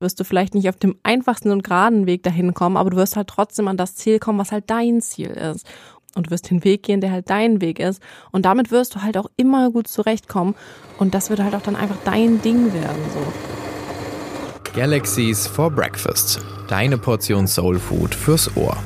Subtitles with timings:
[0.00, 3.16] wirst du vielleicht nicht auf dem einfachsten und geraden Weg dahin kommen, aber du wirst
[3.16, 5.66] halt trotzdem an das Ziel kommen, was halt dein Ziel ist.
[6.16, 8.02] Und du wirst den Weg gehen, der halt dein Weg ist.
[8.32, 10.56] Und damit wirst du halt auch immer gut zurechtkommen.
[10.98, 14.72] Und das wird halt auch dann einfach dein Ding werden, so.
[14.72, 16.40] Galaxies for Breakfast.
[16.68, 18.76] Deine Portion Soul Food fürs Ohr.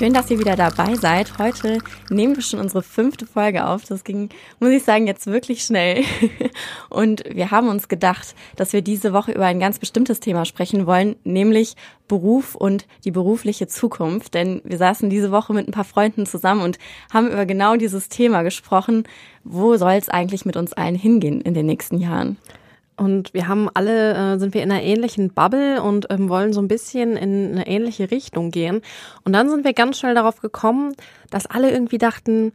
[0.00, 1.38] Schön, dass ihr wieder dabei seid.
[1.38, 1.76] Heute
[2.08, 3.84] nehmen wir schon unsere fünfte Folge auf.
[3.84, 6.04] Das ging, muss ich sagen, jetzt wirklich schnell.
[6.88, 10.86] Und wir haben uns gedacht, dass wir diese Woche über ein ganz bestimmtes Thema sprechen
[10.86, 11.76] wollen, nämlich
[12.08, 14.32] Beruf und die berufliche Zukunft.
[14.32, 16.78] Denn wir saßen diese Woche mit ein paar Freunden zusammen und
[17.12, 19.04] haben über genau dieses Thema gesprochen.
[19.44, 22.38] Wo soll es eigentlich mit uns allen hingehen in den nächsten Jahren?
[23.00, 26.60] Und wir haben alle, äh, sind wir in einer ähnlichen Bubble und ähm, wollen so
[26.60, 28.82] ein bisschen in eine ähnliche Richtung gehen.
[29.24, 30.94] Und dann sind wir ganz schnell darauf gekommen,
[31.30, 32.52] dass alle irgendwie dachten,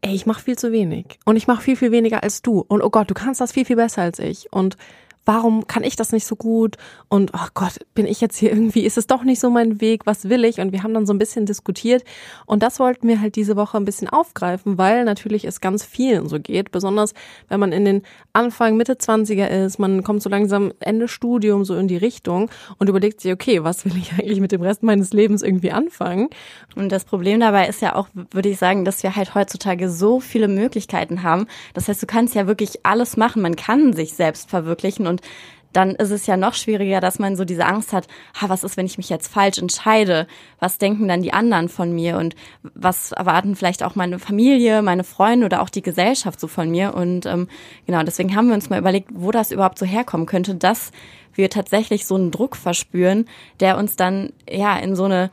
[0.00, 2.64] ey, ich mache viel zu wenig und ich mache viel, viel weniger als du.
[2.66, 4.50] Und oh Gott, du kannst das viel, viel besser als ich.
[4.50, 4.78] Und
[5.24, 6.76] warum kann ich das nicht so gut?
[7.08, 10.06] Und oh Gott, bin ich jetzt hier irgendwie, ist es doch nicht so mein Weg,
[10.06, 10.60] was will ich?
[10.60, 12.04] Und wir haben dann so ein bisschen diskutiert
[12.46, 16.28] und das wollten wir halt diese Woche ein bisschen aufgreifen, weil natürlich es ganz vielen
[16.28, 17.14] so geht, besonders
[17.48, 18.02] wenn man in den
[18.32, 22.88] Anfang, Mitte 20er ist, man kommt so langsam Ende Studium so in die Richtung und
[22.88, 26.28] überlegt sich, okay, was will ich eigentlich mit dem Rest meines Lebens irgendwie anfangen?
[26.74, 30.20] Und das Problem dabei ist ja auch, würde ich sagen, dass wir halt heutzutage so
[30.20, 31.46] viele Möglichkeiten haben.
[31.74, 33.42] Das heißt, du kannst ja wirklich alles machen.
[33.42, 35.20] Man kann sich selbst verwirklichen und
[35.72, 38.06] dann ist es ja noch schwieriger, dass man so diese Angst hat,
[38.40, 40.26] ha, was ist, wenn ich mich jetzt falsch entscheide?
[40.58, 42.18] Was denken dann die anderen von mir?
[42.18, 46.70] Und was erwarten vielleicht auch meine Familie, meine Freunde oder auch die Gesellschaft so von
[46.70, 46.94] mir?
[46.94, 47.48] Und ähm,
[47.86, 50.92] genau, deswegen haben wir uns mal überlegt, wo das überhaupt so herkommen könnte, dass
[51.34, 53.26] wir tatsächlich so einen Druck verspüren,
[53.60, 55.30] der uns dann ja in so eine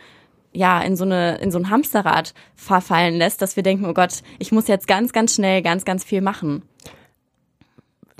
[0.51, 4.23] ja, in so eine, in so ein Hamsterrad verfallen lässt, dass wir denken, oh Gott,
[4.39, 6.63] ich muss jetzt ganz, ganz schnell ganz, ganz viel machen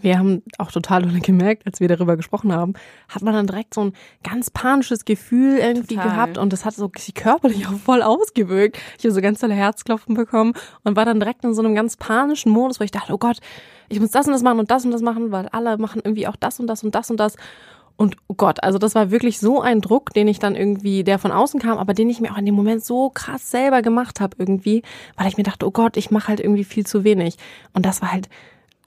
[0.04, 2.74] wir haben auch total gemerkt, als wir darüber gesprochen haben,
[3.08, 6.10] hat man dann direkt so ein ganz panisches Gefühl irgendwie total.
[6.10, 8.78] gehabt und das hat so körperlich auch voll ausgewirkt.
[8.98, 11.98] Ich habe so ganz tolle Herzklopfen bekommen und war dann direkt in so einem ganz
[11.98, 13.38] panischen Modus, wo ich dachte, oh Gott,
[13.90, 16.28] ich muss das und das machen und das und das machen, weil alle machen irgendwie
[16.28, 17.36] auch das und das und das und das.
[17.98, 21.20] Und oh Gott, also das war wirklich so ein Druck, den ich dann irgendwie, der
[21.20, 24.22] von außen kam, aber den ich mir auch in dem Moment so krass selber gemacht
[24.22, 24.84] habe irgendwie,
[25.18, 27.36] weil ich mir dachte, oh Gott, ich mache halt irgendwie viel zu wenig.
[27.74, 28.30] Und das war halt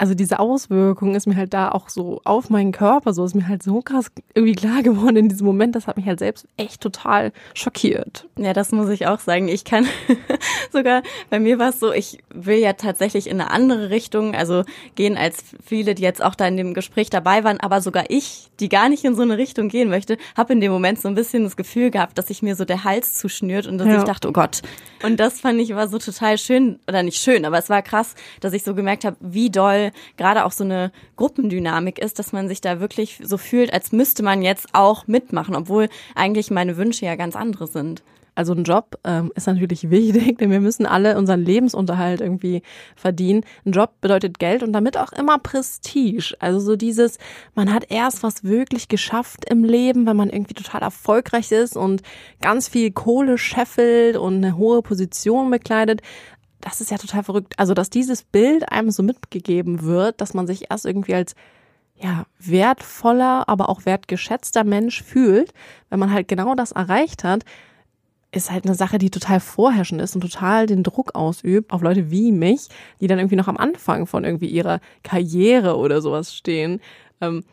[0.02, 3.46] also diese Auswirkung ist mir halt da auch so auf meinen Körper, so ist mir
[3.46, 5.76] halt so krass irgendwie klar geworden in diesem Moment.
[5.76, 8.26] Das hat mich halt selbst echt total schockiert.
[8.36, 9.46] Ja, das muss ich auch sagen.
[9.46, 9.86] Ich kann
[10.72, 14.64] sogar, bei mir war es so, ich will ja tatsächlich in eine andere Richtung, also
[14.96, 18.50] gehen als viele, die jetzt auch da in dem Gespräch dabei waren, aber sogar ich,
[18.58, 21.14] die gar nicht in so eine Richtung gehen möchte, habe in dem Moment so ein
[21.14, 23.98] bisschen das Gefühl gehabt, dass sich mir so der Hals zuschnürt und dass ja.
[23.98, 24.62] ich dachte, oh Gott.
[25.04, 28.16] Und das fand ich war so total schön, oder nicht schön, aber es war krass,
[28.40, 32.48] dass ich so gemerkt habe, wie doll gerade auch so eine Gruppendynamik ist, dass man
[32.48, 37.06] sich da wirklich so fühlt, als müsste man jetzt auch mitmachen, obwohl eigentlich meine Wünsche
[37.06, 38.02] ja ganz andere sind.
[38.34, 42.62] Also ein Job ähm, ist natürlich wichtig, denn wir müssen alle unseren Lebensunterhalt irgendwie
[42.96, 43.44] verdienen.
[43.66, 46.34] Ein Job bedeutet Geld und damit auch immer Prestige.
[46.38, 47.18] Also so dieses,
[47.54, 52.02] man hat erst was wirklich geschafft im Leben, wenn man irgendwie total erfolgreich ist und
[52.40, 56.00] ganz viel Kohle scheffelt und eine hohe Position bekleidet
[56.62, 57.54] das ist ja total verrückt.
[57.58, 61.34] Also, dass dieses Bild einem so mitgegeben wird, dass man sich erst irgendwie als
[61.96, 65.52] ja, wertvoller, aber auch wertgeschätzter Mensch fühlt,
[65.90, 67.44] wenn man halt genau das erreicht hat,
[68.32, 72.10] ist halt eine Sache, die total vorherrschend ist und total den Druck ausübt auf Leute
[72.10, 72.68] wie mich,
[73.00, 76.80] die dann irgendwie noch am Anfang von irgendwie ihrer Karriere oder sowas stehen.
[77.20, 77.44] Ähm,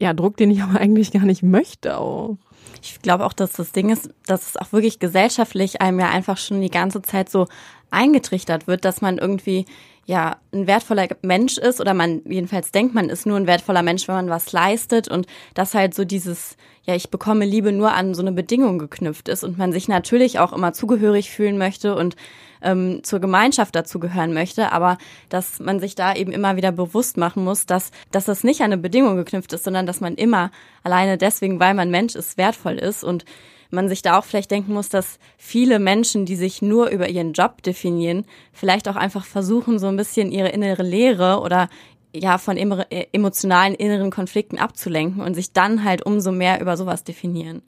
[0.00, 2.38] ja, Druck, den ich aber eigentlich gar nicht möchte auch.
[2.82, 6.38] Ich glaube auch, dass das Ding ist, dass es auch wirklich gesellschaftlich einem ja einfach
[6.38, 7.46] schon die ganze Zeit so
[7.90, 9.66] eingetrichtert wird, dass man irgendwie
[10.06, 14.08] ja ein wertvoller Mensch ist oder man jedenfalls denkt, man ist nur ein wertvoller Mensch,
[14.08, 18.14] wenn man was leistet und dass halt so dieses ja, ich bekomme Liebe nur an
[18.14, 22.16] so eine Bedingung geknüpft ist und man sich natürlich auch immer zugehörig fühlen möchte und
[22.62, 27.44] ähm, zur Gemeinschaft dazugehören möchte, aber dass man sich da eben immer wieder bewusst machen
[27.44, 30.50] muss, dass, dass das nicht an eine Bedingung geknüpft ist, sondern dass man immer
[30.82, 33.24] alleine deswegen, weil man Mensch ist, wertvoll ist und
[33.70, 37.32] man sich da auch vielleicht denken muss, dass viele Menschen, die sich nur über ihren
[37.32, 41.68] Job definieren, vielleicht auch einfach versuchen, so ein bisschen ihre innere Lehre oder
[42.14, 47.04] ja von äh, emotionalen inneren Konflikten abzulenken und sich dann halt umso mehr über sowas
[47.04, 47.62] definieren.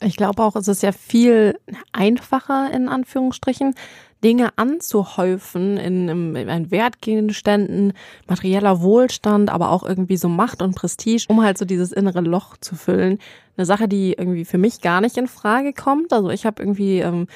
[0.00, 1.58] Ich glaube auch, es ist ja viel
[1.92, 3.74] einfacher in Anführungsstrichen,
[4.22, 7.92] Dinge anzuhäufen in, in, in Wertgegenständen,
[8.26, 12.56] materieller Wohlstand, aber auch irgendwie so Macht und Prestige, um halt so dieses innere Loch
[12.56, 13.18] zu füllen.
[13.56, 16.12] Eine Sache, die irgendwie für mich gar nicht in Frage kommt.
[16.12, 17.28] Also ich habe irgendwie ähm,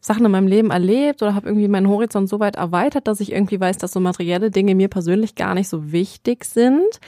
[0.00, 3.32] Sachen in meinem Leben erlebt oder habe irgendwie meinen Horizont so weit erweitert, dass ich
[3.32, 7.00] irgendwie weiß, dass so materielle Dinge mir persönlich gar nicht so wichtig sind.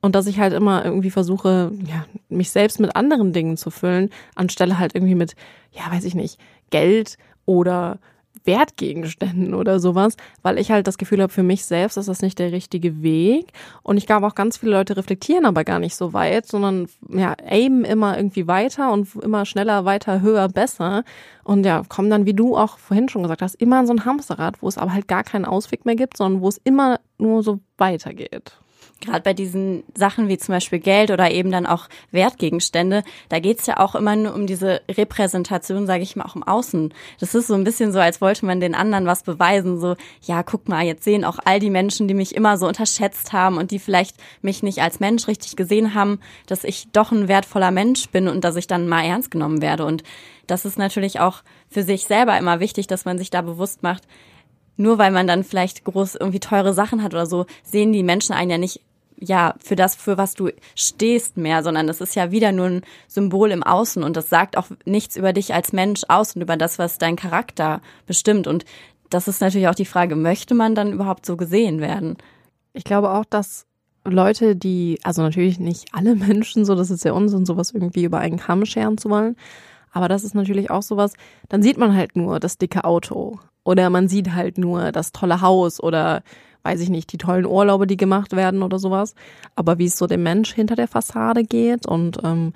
[0.00, 4.10] Und dass ich halt immer irgendwie versuche, ja, mich selbst mit anderen Dingen zu füllen,
[4.34, 5.34] anstelle halt irgendwie mit,
[5.72, 6.38] ja, weiß ich nicht,
[6.70, 7.98] Geld oder
[8.44, 12.38] Wertgegenständen oder sowas, weil ich halt das Gefühl habe, für mich selbst ist das nicht
[12.38, 13.52] der richtige Weg.
[13.82, 17.34] Und ich glaube auch ganz viele Leute reflektieren aber gar nicht so weit, sondern ja,
[17.44, 21.04] aimen immer irgendwie weiter und immer schneller, weiter, höher, besser.
[21.44, 24.04] Und ja, kommen dann, wie du auch vorhin schon gesagt hast, immer in so ein
[24.04, 27.42] Hamsterrad, wo es aber halt gar keinen Ausweg mehr gibt, sondern wo es immer nur
[27.42, 28.56] so weitergeht
[29.00, 33.66] gerade bei diesen Sachen wie zum Beispiel Geld oder eben dann auch Wertgegenstände, da geht's
[33.66, 36.92] ja auch immer nur um diese Repräsentation, sage ich mal, auch im Außen.
[37.18, 39.80] Das ist so ein bisschen so, als wollte man den anderen was beweisen.
[39.80, 43.32] So, ja, guck mal, jetzt sehen auch all die Menschen, die mich immer so unterschätzt
[43.32, 47.28] haben und die vielleicht mich nicht als Mensch richtig gesehen haben, dass ich doch ein
[47.28, 49.86] wertvoller Mensch bin und dass ich dann mal ernst genommen werde.
[49.86, 50.02] Und
[50.46, 54.02] das ist natürlich auch für sich selber immer wichtig, dass man sich da bewusst macht,
[54.76, 58.34] nur weil man dann vielleicht groß irgendwie teure Sachen hat oder so, sehen die Menschen
[58.34, 58.80] einen ja nicht
[59.20, 62.82] ja, für das, für was du stehst mehr, sondern das ist ja wieder nur ein
[63.06, 66.56] Symbol im Außen und das sagt auch nichts über dich als Mensch aus und über
[66.56, 68.46] das, was dein Charakter bestimmt.
[68.46, 68.64] Und
[69.10, 72.16] das ist natürlich auch die Frage, möchte man dann überhaupt so gesehen werden?
[72.72, 73.66] Ich glaube auch, dass
[74.04, 78.18] Leute, die, also natürlich nicht alle Menschen, so das ist ja Unsinn, sowas irgendwie über
[78.18, 79.36] einen Kamm scheren zu wollen.
[79.92, 81.14] Aber das ist natürlich auch sowas,
[81.48, 85.40] dann sieht man halt nur das dicke Auto oder man sieht halt nur das tolle
[85.40, 86.22] Haus oder
[86.62, 89.14] weiß ich nicht, die tollen Urlaube, die gemacht werden oder sowas.
[89.56, 92.52] Aber wie es so dem Mensch hinter der Fassade geht und ähm,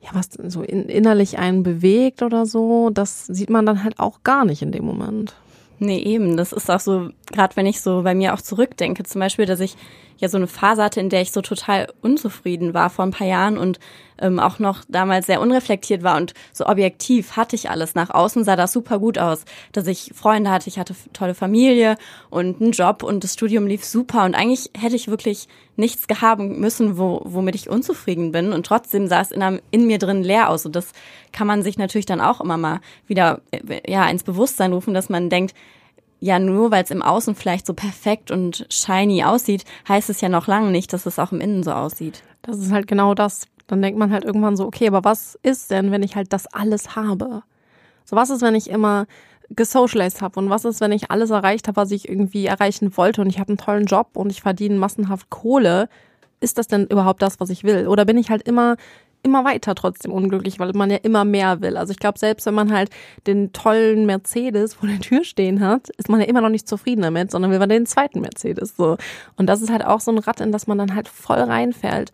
[0.00, 4.22] ja, was so in, innerlich einen bewegt oder so, das sieht man dann halt auch
[4.24, 5.34] gar nicht in dem Moment.
[5.78, 6.36] Nee, eben.
[6.36, 9.60] Das ist auch so, gerade wenn ich so bei mir auch zurückdenke, zum Beispiel, dass
[9.60, 9.76] ich
[10.22, 13.26] ja so eine Phase hatte, in der ich so total unzufrieden war vor ein paar
[13.26, 13.80] Jahren und
[14.20, 16.16] ähm, auch noch damals sehr unreflektiert war.
[16.16, 17.96] Und so objektiv hatte ich alles.
[17.96, 21.96] Nach außen sah das super gut aus, dass ich Freunde hatte, ich hatte tolle Familie
[22.30, 24.24] und einen Job und das Studium lief super.
[24.24, 28.52] Und eigentlich hätte ich wirklich nichts gehaben müssen, wo, womit ich unzufrieden bin.
[28.52, 30.64] Und trotzdem sah es in, einem, in mir drin leer aus.
[30.64, 30.92] Und das
[31.32, 35.08] kann man sich natürlich dann auch immer mal wieder äh, ja ins Bewusstsein rufen, dass
[35.08, 35.52] man denkt,
[36.22, 40.28] ja, nur weil es im Außen vielleicht so perfekt und shiny aussieht, heißt es ja
[40.28, 42.22] noch lange nicht, dass es auch im Innen so aussieht.
[42.42, 43.48] Das ist halt genau das.
[43.66, 46.46] Dann denkt man halt irgendwann so, okay, aber was ist denn, wenn ich halt das
[46.46, 47.42] alles habe?
[48.04, 49.06] So, was ist, wenn ich immer
[49.50, 53.20] gesocialized habe und was ist, wenn ich alles erreicht habe, was ich irgendwie erreichen wollte
[53.20, 55.88] und ich habe einen tollen Job und ich verdiene massenhaft Kohle?
[56.38, 57.88] Ist das denn überhaupt das, was ich will?
[57.88, 58.76] Oder bin ich halt immer
[59.22, 61.76] immer weiter trotzdem unglücklich, weil man ja immer mehr will.
[61.76, 62.90] Also ich glaube, selbst wenn man halt
[63.26, 67.02] den tollen Mercedes vor der Tür stehen hat, ist man ja immer noch nicht zufrieden
[67.02, 68.96] damit, sondern will man den zweiten Mercedes so.
[69.36, 72.12] Und das ist halt auch so ein Rad, in das man dann halt voll reinfällt.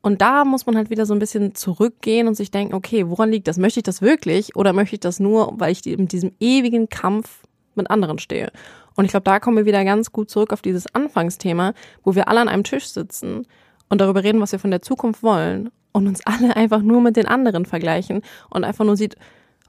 [0.00, 3.30] Und da muss man halt wieder so ein bisschen zurückgehen und sich denken, okay, woran
[3.30, 3.58] liegt das?
[3.58, 7.42] Möchte ich das wirklich oder möchte ich das nur, weil ich in diesem ewigen Kampf
[7.74, 8.52] mit anderen stehe?
[8.94, 12.28] Und ich glaube, da kommen wir wieder ganz gut zurück auf dieses Anfangsthema, wo wir
[12.28, 13.46] alle an einem Tisch sitzen
[13.88, 17.16] und darüber reden, was wir von der Zukunft wollen und uns alle einfach nur mit
[17.16, 18.20] den anderen vergleichen
[18.50, 19.16] und einfach nur sieht,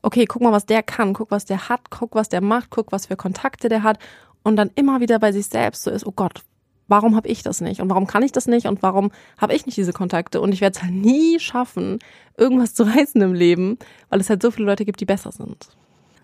[0.02, 2.92] okay, guck mal, was der kann, guck, was der hat, guck, was der macht, guck,
[2.92, 3.98] was für Kontakte der hat
[4.44, 6.42] und dann immer wieder bei sich selbst so ist, oh Gott,
[6.90, 9.66] warum habe ich das nicht und warum kann ich das nicht und warum habe ich
[9.66, 12.00] nicht diese Kontakte und ich werde es halt nie schaffen,
[12.36, 13.78] irgendwas zu reißen im Leben,
[14.10, 15.70] weil es halt so viele Leute gibt, die besser sind.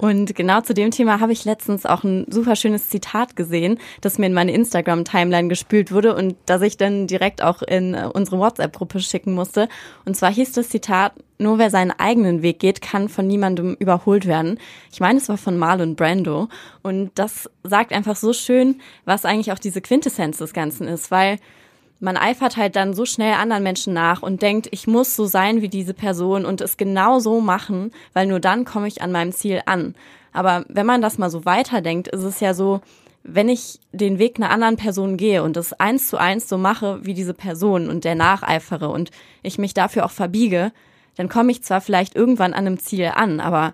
[0.03, 4.17] Und genau zu dem Thema habe ich letztens auch ein super schönes Zitat gesehen, das
[4.17, 8.37] mir in meine Instagram-Timeline gespült wurde und das ich dann direkt auch in äh, unsere
[8.37, 9.69] WhatsApp-Gruppe schicken musste.
[10.03, 14.27] Und zwar hieß das Zitat, nur wer seinen eigenen Weg geht, kann von niemandem überholt
[14.27, 14.59] werden.
[14.91, 16.49] Ich meine, es war von Marlon Brando.
[16.81, 21.37] Und das sagt einfach so schön, was eigentlich auch diese Quintessenz des Ganzen ist, weil
[22.03, 25.61] man eifert halt dann so schnell anderen Menschen nach und denkt, ich muss so sein
[25.61, 29.31] wie diese Person und es genau so machen, weil nur dann komme ich an meinem
[29.31, 29.95] Ziel an.
[30.33, 32.81] Aber wenn man das mal so weiterdenkt, ist es ja so,
[33.23, 36.99] wenn ich den Weg einer anderen Person gehe und das eins zu eins so mache
[37.05, 40.73] wie diese Person und der nacheifere und ich mich dafür auch verbiege,
[41.15, 43.73] dann komme ich zwar vielleicht irgendwann an einem Ziel an, aber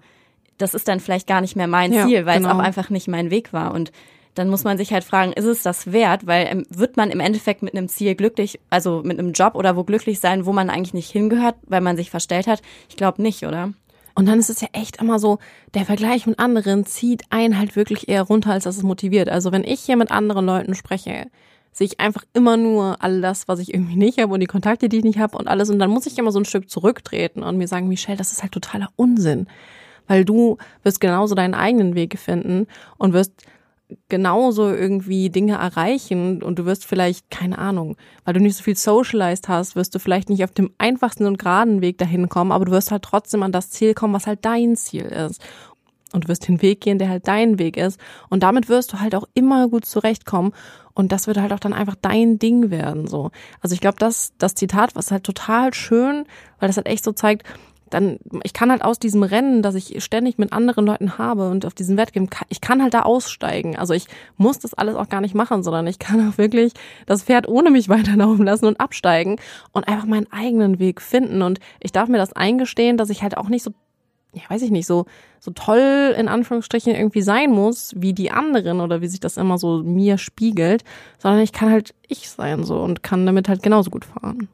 [0.60, 2.50] das ist dann vielleicht gar nicht mehr mein ja, Ziel, weil genau.
[2.50, 3.74] es auch einfach nicht mein Weg war.
[3.74, 3.92] Und
[4.40, 6.26] dann muss man sich halt fragen, ist es das wert?
[6.26, 9.76] Weil ähm, wird man im Endeffekt mit einem Ziel glücklich, also mit einem Job oder
[9.76, 12.62] wo glücklich sein, wo man eigentlich nicht hingehört, weil man sich verstellt hat?
[12.88, 13.74] Ich glaube nicht, oder?
[14.16, 15.40] Und dann ist es ja echt immer so,
[15.74, 19.30] der Vergleich mit anderen zieht einen halt wirklich eher runter, als dass es motiviert.
[19.30, 21.28] Also wenn ich hier mit anderen Leuten spreche,
[21.72, 24.90] sehe ich einfach immer nur all das, was ich irgendwie nicht habe und die Kontakte,
[24.90, 25.70] die ich nicht habe und alles.
[25.70, 28.42] Und dann muss ich immer so ein Stück zurücktreten und mir sagen, Michelle, das ist
[28.42, 29.48] halt totaler Unsinn.
[30.08, 32.68] Weil du wirst genauso deinen eigenen Weg finden
[32.98, 33.46] und wirst
[34.08, 38.76] genauso irgendwie Dinge erreichen und du wirst vielleicht, keine Ahnung, weil du nicht so viel
[38.76, 42.66] socialized hast, wirst du vielleicht nicht auf dem einfachsten und geraden Weg dahin kommen, aber
[42.66, 45.42] du wirst halt trotzdem an das Ziel kommen, was halt dein Ziel ist.
[46.12, 48.00] und du wirst den Weg gehen, der halt dein Weg ist.
[48.30, 50.54] Und damit wirst du halt auch immer gut zurechtkommen.
[50.96, 53.30] Und das wird halt auch dann einfach dein Ding werden, so.
[53.62, 56.26] Also ich glaube, das, das Zitat was halt total schön,
[56.60, 57.44] weil das halt echt so zeigt,
[57.90, 61.66] dann, ich kann halt aus diesem Rennen, das ich ständig mit anderen Leuten habe und
[61.66, 63.76] auf diesen Wettkämpfen, ich kann halt da aussteigen.
[63.78, 64.06] Also ich
[64.38, 66.74] muss das alles auch gar nicht machen, sondern ich kann auch wirklich
[67.06, 69.38] das Pferd ohne mich weiterlaufen lassen und absteigen
[69.72, 71.42] und einfach meinen eigenen Weg finden.
[71.42, 73.72] Und ich darf mir das eingestehen, dass ich halt auch nicht so
[74.34, 75.06] ja, weiß ich nicht, so,
[75.40, 79.58] so toll in Anführungsstrichen irgendwie sein muss, wie die anderen oder wie sich das immer
[79.58, 80.84] so mir spiegelt,
[81.18, 84.48] sondern ich kann halt ich sein so und kann damit halt genauso gut fahren.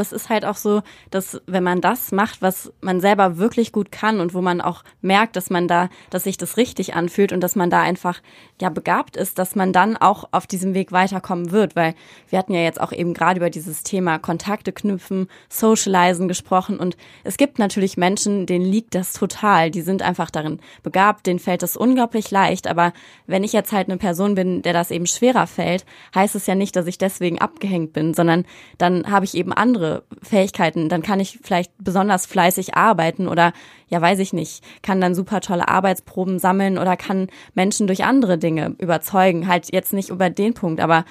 [0.00, 3.90] Es ist halt auch so, dass wenn man das macht, was man selber wirklich gut
[3.92, 7.40] kann und wo man auch merkt, dass man da, dass sich das richtig anfühlt und
[7.40, 8.20] dass man da einfach
[8.60, 11.94] ja begabt ist, dass man dann auch auf diesem Weg weiterkommen wird, weil
[12.28, 16.96] wir hatten ja jetzt auch eben gerade über dieses Thema Kontakte knüpfen, socialisen gesprochen und
[17.24, 21.62] es gibt natürlich Menschen, denen liegt das total, die sind einfach darin begabt, denen fällt
[21.62, 22.92] das unglaublich leicht, aber
[23.26, 26.54] wenn ich jetzt halt eine Person bin, der das eben schwerer fällt, heißt es ja
[26.54, 28.44] nicht, dass ich deswegen abgehängt bin, sondern
[28.78, 29.87] dann habe ich eben andere
[30.22, 33.52] Fähigkeiten, dann kann ich vielleicht besonders fleißig arbeiten oder
[33.88, 38.38] ja, weiß ich nicht, kann dann super tolle Arbeitsproben sammeln oder kann Menschen durch andere
[38.38, 39.48] Dinge überzeugen.
[39.48, 41.04] Halt jetzt nicht über den Punkt, aber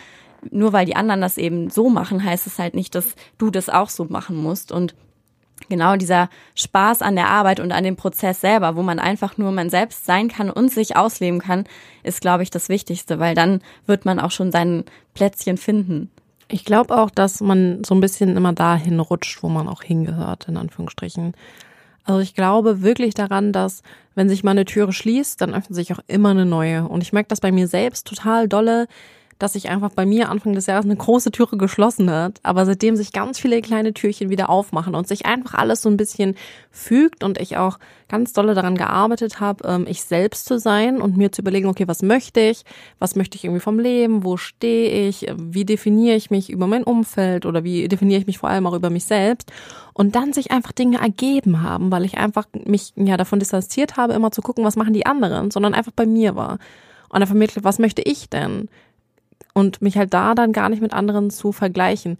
[0.52, 3.70] nur weil die anderen das eben so machen, heißt es halt nicht, dass du das
[3.70, 4.96] auch so machen musst und
[5.70, 9.52] genau dieser Spaß an der Arbeit und an dem Prozess selber, wo man einfach nur
[9.52, 11.66] man selbst sein kann und sich ausleben kann,
[12.04, 16.12] ist, glaube ich, das Wichtigste, weil dann wird man auch schon sein Plätzchen finden.
[16.50, 20.48] Ich glaube auch, dass man so ein bisschen immer dahin rutscht, wo man auch hingehört,
[20.48, 21.34] in Anführungsstrichen.
[22.06, 23.84] Also ich glaube wirklich daran, dass
[24.16, 26.88] wenn sich mal eine Türe schließt, dann öffnet sich auch immer eine neue.
[26.88, 28.88] Und ich merke das bei mir selbst total dolle,
[29.40, 32.96] dass sich einfach bei mir Anfang des Jahres eine große Türe geschlossen hat, aber seitdem
[32.96, 36.36] sich ganz viele kleine Türchen wieder aufmachen und sich einfach alles so ein bisschen
[36.72, 37.80] fügt und ich auch
[38.10, 41.88] ganz dolle daran gearbeitet habe, ähm, ich selbst zu sein und mir zu überlegen, okay,
[41.88, 42.64] was möchte ich,
[43.00, 46.84] was möchte ich irgendwie vom Leben, wo stehe ich, wie definiere ich mich über mein
[46.84, 49.52] Umfeld oder wie definiere ich mich vor allem auch über mich selbst?
[49.94, 54.14] Und dann sich einfach Dinge ergeben haben, weil ich einfach mich ja davon distanziert habe,
[54.14, 56.60] immer zu gucken, was machen die anderen, sondern einfach bei mir war.
[57.10, 58.70] Und dann vermittelt, was möchte ich denn?
[59.58, 62.20] Und mich halt da dann gar nicht mit anderen zu vergleichen.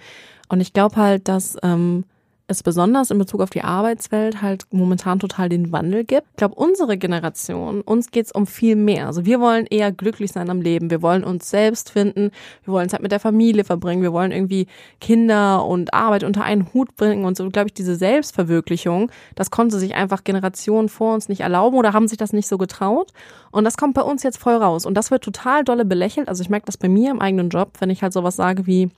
[0.50, 2.04] Und ich glaube halt, dass ähm,
[2.50, 6.28] es besonders in Bezug auf die Arbeitswelt halt momentan total den Wandel gibt.
[6.32, 9.08] Ich glaube, unsere Generation, uns geht's um viel mehr.
[9.08, 10.90] Also wir wollen eher glücklich sein am Leben.
[10.90, 12.32] Wir wollen uns selbst finden.
[12.64, 14.02] Wir wollen Zeit mit der Familie verbringen.
[14.02, 14.68] Wir wollen irgendwie
[15.02, 17.26] Kinder und Arbeit unter einen Hut bringen.
[17.26, 21.78] Und so, glaube ich, diese Selbstverwirklichung, das konnte sich einfach Generationen vor uns nicht erlauben
[21.78, 23.12] oder haben sich das nicht so getraut.
[23.52, 24.86] Und das kommt bei uns jetzt voll raus.
[24.86, 26.30] Und das wird total dolle belächelt.
[26.30, 28.90] Also ich merke das bei mir im eigenen Job, wenn ich halt sowas sage wie,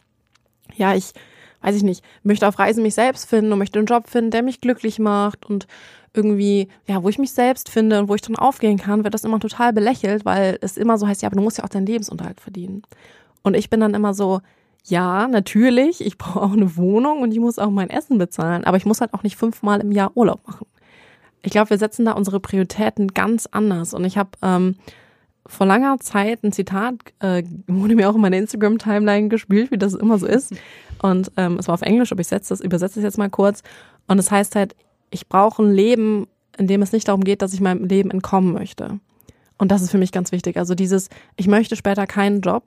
[0.75, 1.13] ja, ich
[1.61, 4.43] weiß ich nicht, möchte auf Reisen mich selbst finden und möchte einen Job finden, der
[4.43, 5.67] mich glücklich macht und
[6.13, 9.23] irgendwie, ja, wo ich mich selbst finde und wo ich drin aufgehen kann, wird das
[9.23, 11.85] immer total belächelt, weil es immer so heißt, ja, aber du musst ja auch deinen
[11.85, 12.83] Lebensunterhalt verdienen.
[13.43, 14.41] Und ich bin dann immer so,
[14.85, 18.77] ja, natürlich, ich brauche auch eine Wohnung und ich muss auch mein Essen bezahlen, aber
[18.77, 20.67] ich muss halt auch nicht fünfmal im Jahr Urlaub machen.
[21.41, 23.93] Ich glaube, wir setzen da unsere Prioritäten ganz anders.
[23.93, 24.75] Und ich habe ähm,
[25.45, 29.93] vor langer Zeit ein Zitat, äh, wurde mir auch in meiner Instagram-Timeline gespielt, wie das
[29.93, 30.53] immer so ist.
[31.01, 33.63] Und ähm, es war auf Englisch, aber ich setze das, übersetze es jetzt mal kurz.
[34.07, 34.75] Und es heißt halt,
[35.11, 36.27] ich brauche ein Leben,
[36.57, 38.99] in dem es nicht darum geht, dass ich meinem Leben entkommen möchte.
[39.57, 40.57] Und das ist für mich ganz wichtig.
[40.57, 42.63] Also dieses, ich möchte später keinen Job,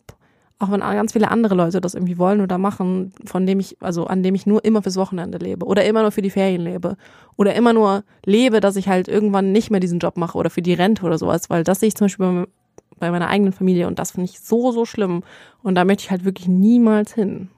[0.59, 4.07] auch wenn ganz viele andere Leute das irgendwie wollen oder machen, von dem ich, also
[4.07, 6.97] an dem ich nur immer fürs Wochenende lebe oder immer nur für die Ferien lebe
[7.37, 10.63] oder immer nur lebe, dass ich halt irgendwann nicht mehr diesen Job mache oder für
[10.63, 12.47] die Rente oder sowas, weil das sehe ich zum Beispiel bei,
[12.99, 15.25] bei meiner eigenen Familie und das finde ich so, so schlimm
[15.65, 17.49] und da möchte ich halt wirklich niemals hin.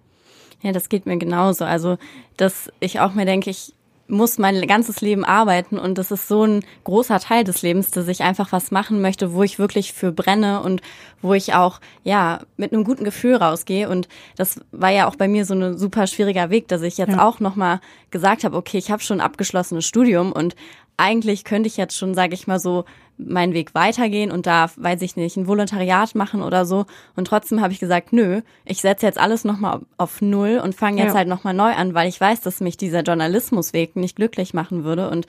[0.65, 1.67] Ja, das geht mir genauso.
[1.67, 1.99] Also,
[2.39, 3.75] dass ich auch mir denke, ich
[4.09, 8.09] muss mein ganzes Leben arbeiten und das ist so ein großer Teil des Lebens, dass
[8.09, 10.83] ich einfach was machen möchte, wo ich wirklich für brenne und
[11.23, 15.27] wo ich auch ja mit einem guten Gefühl rausgehe und das war ja auch bei
[15.27, 17.27] mir so ein super schwieriger Weg, dass ich jetzt ja.
[17.27, 17.81] auch noch mal
[18.11, 20.55] gesagt habe, okay, ich habe schon abgeschlossenes Studium und
[20.97, 22.85] eigentlich könnte ich jetzt schon, sage ich mal so,
[23.17, 26.87] meinen Weg weitergehen und da, weiß ich nicht, ein Volontariat machen oder so.
[27.15, 31.03] Und trotzdem habe ich gesagt, nö, ich setze jetzt alles nochmal auf Null und fange
[31.03, 31.19] jetzt ja.
[31.19, 35.11] halt nochmal neu an, weil ich weiß, dass mich dieser Journalismusweg nicht glücklich machen würde.
[35.11, 35.27] Und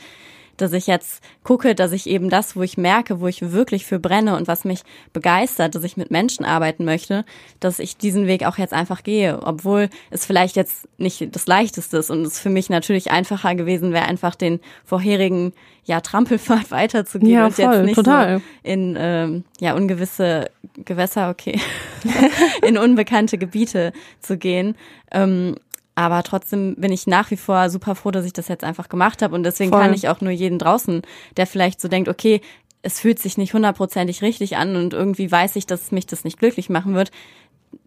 [0.58, 4.00] dass ich jetzt gucke, dass ich eben das, wo ich merke, wo ich wirklich für
[4.00, 4.82] brenne und was mich
[5.14, 7.26] begeistert, dass ich mit Menschen arbeiten möchte,
[7.60, 11.98] dass ich diesen Weg auch jetzt einfach gehe, obwohl es vielleicht jetzt nicht das leichteste
[11.98, 15.54] ist und es für mich natürlich einfacher gewesen wäre, einfach den vorherigen
[15.86, 18.38] ja Trampelpfad weiterzugehen ja, und voll, jetzt nicht total.
[18.38, 20.50] so in ähm, ja ungewisse
[20.84, 21.60] Gewässer, okay,
[22.68, 24.76] in unbekannte Gebiete zu gehen.
[25.12, 25.56] Ähm,
[25.96, 29.22] aber trotzdem bin ich nach wie vor super froh, dass ich das jetzt einfach gemacht
[29.22, 29.34] habe.
[29.34, 29.82] Und deswegen Voll.
[29.82, 31.02] kann ich auch nur jeden draußen,
[31.38, 32.42] der vielleicht so denkt, okay,
[32.82, 36.38] es fühlt sich nicht hundertprozentig richtig an und irgendwie weiß ich, dass mich das nicht
[36.38, 37.12] glücklich machen wird,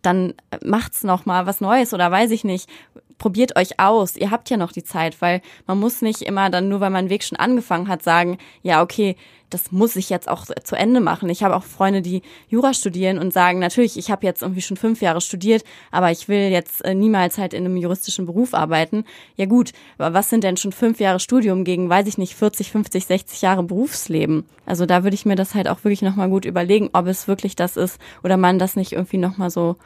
[0.03, 0.35] dann
[0.65, 2.69] macht's noch mal was Neues oder weiß ich nicht.
[3.19, 4.17] Probiert euch aus.
[4.17, 7.01] Ihr habt ja noch die Zeit, weil man muss nicht immer dann nur, weil man
[7.01, 9.17] einen Weg schon angefangen hat, sagen, ja, okay,
[9.51, 11.29] das muss ich jetzt auch zu Ende machen.
[11.29, 14.77] Ich habe auch Freunde, die Jura studieren und sagen, natürlich, ich habe jetzt irgendwie schon
[14.77, 19.05] fünf Jahre studiert, aber ich will jetzt äh, niemals halt in einem juristischen Beruf arbeiten.
[19.37, 22.71] Ja gut, aber was sind denn schon fünf Jahre Studium gegen, weiß ich nicht, 40,
[22.71, 24.45] 50, 60 Jahre Berufsleben?
[24.67, 27.57] Also da würde ich mir das halt auch wirklich nochmal gut überlegen, ob es wirklich
[27.57, 29.77] das ist oder man das nicht irgendwie nochmal so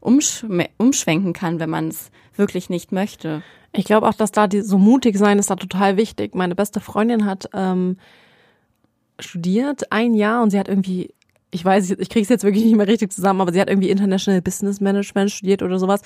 [0.00, 3.42] umschwenken kann, wenn man es wirklich nicht möchte.
[3.72, 6.34] Ich glaube auch, dass da die, so mutig sein ist da total wichtig.
[6.34, 7.98] Meine beste Freundin hat ähm,
[9.20, 11.14] studiert, ein Jahr, und sie hat irgendwie,
[11.50, 13.90] ich weiß, ich kriege es jetzt wirklich nicht mehr richtig zusammen, aber sie hat irgendwie
[13.90, 16.02] International Business Management studiert oder sowas.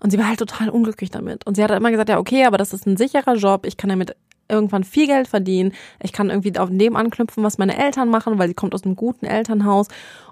[0.00, 1.46] Und sie war halt total unglücklich damit.
[1.46, 3.90] Und sie hat immer gesagt, ja, okay, aber das ist ein sicherer Job, ich kann
[3.90, 4.14] damit
[4.48, 8.48] irgendwann viel Geld verdienen, ich kann irgendwie auf dem anknüpfen, was meine Eltern machen, weil
[8.48, 9.88] sie kommt aus einem guten Elternhaus.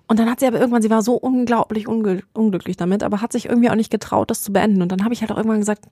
[0.08, 3.46] Und dann hat sie aber irgendwann, sie war so unglaublich unglücklich damit, aber hat sich
[3.46, 4.82] irgendwie auch nicht getraut, das zu beenden.
[4.82, 5.84] Und dann habe ich halt auch irgendwann gesagt,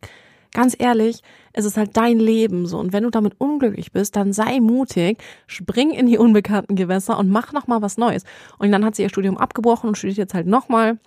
[0.53, 1.21] ganz ehrlich,
[1.53, 2.79] es ist halt dein Leben so.
[2.79, 7.29] Und wenn du damit unglücklich bist, dann sei mutig, spring in die unbekannten Gewässer und
[7.29, 8.25] mach nochmal was Neues.
[8.59, 10.99] Und dann hat sie ihr Studium abgebrochen und studiert jetzt halt nochmal.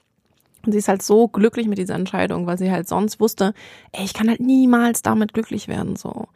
[0.65, 3.53] Und sie ist halt so glücklich mit dieser Entscheidung, weil sie halt sonst wusste,
[3.93, 6.27] ey, ich kann halt niemals damit glücklich werden, so.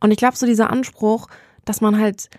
[0.00, 1.28] Und ich glaube, so dieser Anspruch,
[1.66, 2.30] dass man halt,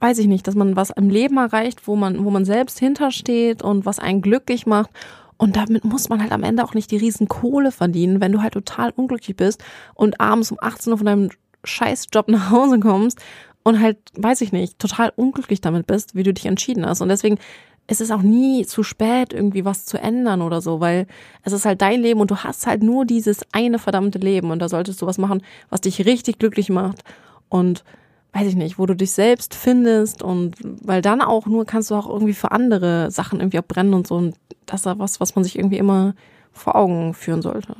[0.00, 3.62] weiß ich nicht, dass man was im Leben erreicht, wo man, wo man selbst hintersteht
[3.62, 4.90] und was einen glücklich macht.
[5.36, 8.42] Und damit muss man halt am Ende auch nicht die riesen Kohle verdienen, wenn du
[8.42, 9.62] halt total unglücklich bist
[9.94, 11.30] und abends um 18 Uhr von deinem
[11.64, 13.20] Scheißjob nach Hause kommst
[13.62, 17.00] und halt, weiß ich nicht, total unglücklich damit bist, wie du dich entschieden hast.
[17.00, 17.38] Und deswegen
[17.86, 21.06] ist es auch nie zu spät, irgendwie was zu ändern oder so, weil
[21.42, 24.50] es ist halt dein Leben und du hast halt nur dieses eine verdammte Leben.
[24.50, 27.02] Und da solltest du was machen, was dich richtig glücklich macht.
[27.48, 27.84] Und
[28.32, 31.94] weiß ich nicht, wo du dich selbst findest und weil dann auch nur kannst du
[31.94, 35.34] auch irgendwie für andere Sachen irgendwie auch brennen und so und das ist was, was
[35.34, 36.14] man sich irgendwie immer
[36.52, 37.74] vor Augen führen sollte.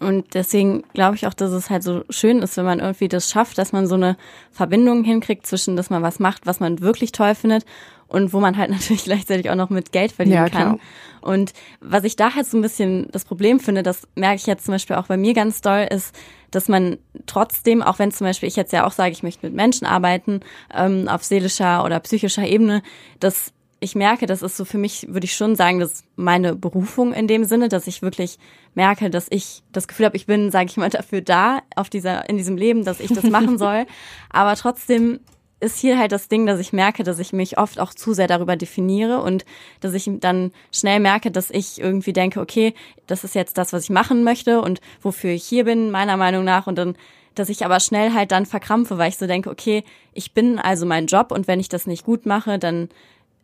[0.00, 3.30] Und deswegen glaube ich auch, dass es halt so schön ist, wenn man irgendwie das
[3.30, 4.16] schafft, dass man so eine
[4.50, 7.66] Verbindung hinkriegt zwischen, dass man was macht, was man wirklich toll findet
[8.08, 10.80] und wo man halt natürlich gleichzeitig auch noch mit Geld verdienen ja, kann.
[11.20, 14.64] Und was ich da halt so ein bisschen das Problem finde, das merke ich jetzt
[14.64, 16.14] zum Beispiel auch bei mir ganz doll, ist,
[16.50, 16.96] dass man
[17.26, 20.40] trotzdem, auch wenn zum Beispiel ich jetzt ja auch sage, ich möchte mit Menschen arbeiten,
[20.74, 22.82] ähm, auf seelischer oder psychischer Ebene,
[23.20, 26.54] dass ich merke, das ist so für mich, würde ich schon sagen, das ist meine
[26.54, 28.38] Berufung in dem Sinne, dass ich wirklich
[28.74, 32.28] merke, dass ich das Gefühl habe, ich bin, sage ich mal, dafür da, auf dieser,
[32.28, 33.86] in diesem Leben, dass ich das machen soll.
[34.28, 35.20] Aber trotzdem
[35.60, 38.26] ist hier halt das Ding, dass ich merke, dass ich mich oft auch zu sehr
[38.26, 39.44] darüber definiere und
[39.80, 42.74] dass ich dann schnell merke, dass ich irgendwie denke, okay,
[43.06, 46.44] das ist jetzt das, was ich machen möchte und wofür ich hier bin, meiner Meinung
[46.44, 46.66] nach.
[46.66, 46.96] Und dann,
[47.34, 50.86] dass ich aber schnell halt dann verkrampfe, weil ich so denke, okay, ich bin also
[50.86, 52.88] mein Job und wenn ich das nicht gut mache, dann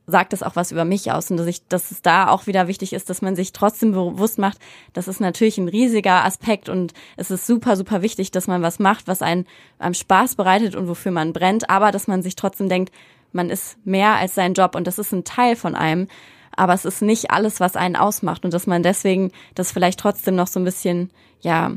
[0.07, 2.69] sagt das auch was über mich aus und dass ich, dass es da auch wieder
[2.69, 4.59] wichtig ist, dass man sich trotzdem bewusst macht,
[4.93, 8.79] das ist natürlich ein riesiger Aspekt und es ist super, super wichtig, dass man was
[8.79, 9.47] macht, was einen,
[9.79, 12.93] einem Spaß bereitet und wofür man brennt, aber dass man sich trotzdem denkt,
[13.33, 16.09] man ist mehr als sein Job und das ist ein Teil von einem,
[16.53, 20.37] aber es ist nicht alles, was einen ausmacht und dass man deswegen das vielleicht trotzdem
[20.37, 21.73] noch so ein bisschen, ja,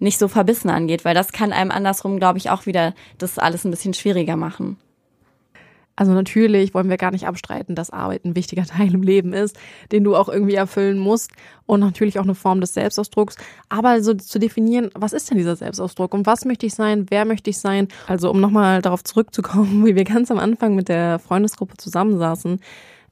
[0.00, 3.64] nicht so verbissen angeht, weil das kann einem andersrum, glaube ich, auch wieder das alles
[3.64, 4.76] ein bisschen schwieriger machen.
[5.94, 9.58] Also natürlich wollen wir gar nicht abstreiten, dass Arbeit ein wichtiger Teil im Leben ist,
[9.90, 11.32] den du auch irgendwie erfüllen musst
[11.66, 13.36] und natürlich auch eine Form des Selbstausdrucks.
[13.68, 17.24] Aber so zu definieren, was ist denn dieser Selbstausdruck und was möchte ich sein, wer
[17.24, 17.88] möchte ich sein?
[18.06, 22.60] Also um nochmal darauf zurückzukommen, wie wir ganz am Anfang mit der Freundesgruppe zusammensaßen.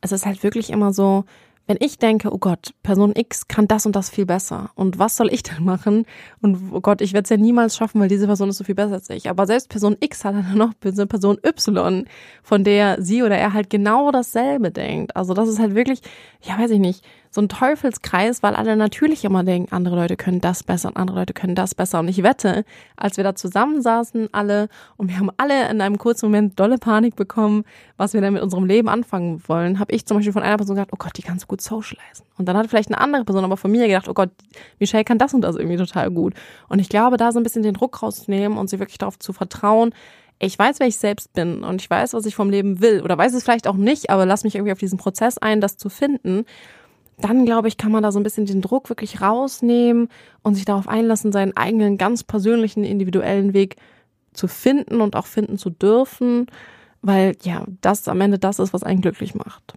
[0.00, 1.24] Es ist halt wirklich immer so,
[1.66, 5.16] wenn ich denke, oh Gott, Person X kann das und das viel besser und was
[5.16, 6.04] soll ich denn machen?
[6.42, 8.74] Und oh Gott, ich werde es ja niemals schaffen, weil diese Person ist so viel
[8.74, 9.30] besser als ich.
[9.30, 12.04] Aber selbst Person X hat dann noch Person Y,
[12.42, 15.14] von der sie oder er halt genau dasselbe denkt.
[15.14, 16.00] Also das ist halt wirklich,
[16.42, 20.40] ja weiß ich nicht, so ein Teufelskreis, weil alle natürlich immer denken, andere Leute können
[20.40, 22.00] das besser und andere Leute können das besser.
[22.00, 22.64] Und ich wette,
[22.96, 27.14] als wir da zusammensaßen, alle, und wir haben alle in einem kurzen Moment dolle Panik
[27.14, 27.62] bekommen,
[27.96, 30.74] was wir denn mit unserem Leben anfangen wollen, habe ich zum Beispiel von einer Person
[30.74, 32.26] gesagt, oh Gott, die kann so gut socializen.
[32.36, 34.30] Und dann hat vielleicht eine andere Person aber von mir gedacht, oh Gott,
[34.80, 36.34] Michelle kann das und das irgendwie total gut.
[36.68, 39.32] Und ich glaube, da so ein bisschen den Druck rauszunehmen und sie wirklich darauf zu
[39.32, 39.94] vertrauen,
[40.42, 43.16] ich weiß, wer ich selbst bin und ich weiß, was ich vom Leben will oder
[43.18, 45.90] weiß es vielleicht auch nicht, aber lass mich irgendwie auf diesen Prozess ein, das zu
[45.90, 46.46] finden
[47.20, 50.08] dann glaube ich, kann man da so ein bisschen den Druck wirklich rausnehmen
[50.42, 53.76] und sich darauf einlassen, seinen eigenen ganz persönlichen, individuellen Weg
[54.32, 56.46] zu finden und auch finden zu dürfen,
[57.02, 59.74] weil ja, das am Ende das ist, was einen glücklich macht.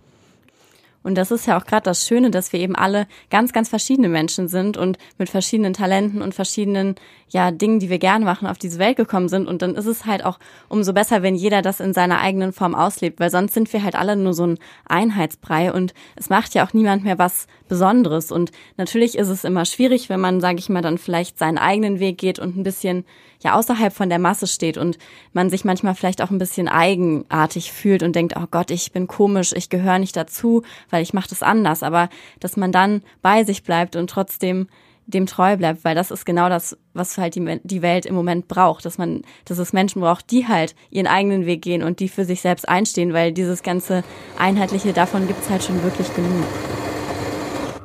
[1.03, 4.09] Und das ist ja auch gerade das Schöne, dass wir eben alle ganz, ganz verschiedene
[4.09, 6.95] Menschen sind und mit verschiedenen Talenten und verschiedenen
[7.29, 9.47] ja, Dingen, die wir gerne machen, auf diese Welt gekommen sind.
[9.47, 10.39] Und dann ist es halt auch
[10.69, 13.95] umso besser, wenn jeder das in seiner eigenen Form auslebt, weil sonst sind wir halt
[13.95, 18.31] alle nur so ein Einheitsbrei und es macht ja auch niemand mehr was Besonderes.
[18.31, 21.99] Und natürlich ist es immer schwierig, wenn man, sage ich mal, dann vielleicht seinen eigenen
[21.99, 23.03] Weg geht und ein bisschen
[23.41, 24.99] ja außerhalb von der Masse steht und
[25.33, 29.07] man sich manchmal vielleicht auch ein bisschen eigenartig fühlt und denkt, oh Gott, ich bin
[29.07, 31.81] komisch, ich gehöre nicht dazu, weil ich mache das anders.
[31.81, 32.09] Aber
[32.39, 34.67] dass man dann bei sich bleibt und trotzdem
[35.07, 38.47] dem treu bleibt, weil das ist genau das, was halt die, die Welt im Moment
[38.47, 42.07] braucht, dass man, dass es Menschen braucht, die halt ihren eigenen Weg gehen und die
[42.07, 44.03] für sich selbst einstehen, weil dieses ganze
[44.37, 46.45] Einheitliche davon gibt's halt schon wirklich genug.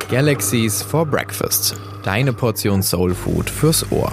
[0.09, 1.79] Galaxies for Breakfast.
[2.03, 4.11] Deine Portion Soul Food fürs Ohr.